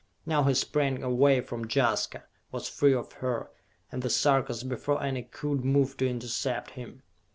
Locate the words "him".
6.71-7.03